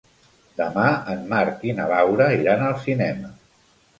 Demà 0.59 0.85
en 1.15 1.19
Marc 1.33 1.61
i 1.71 1.75
na 1.79 1.85
Laura 1.93 2.31
iran 2.39 2.65
al 2.69 2.75
cinema. 2.87 3.33